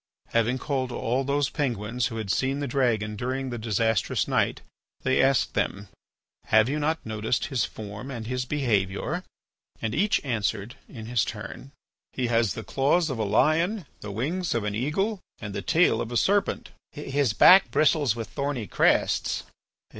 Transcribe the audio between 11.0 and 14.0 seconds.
his turn: "He has the claws of a lion,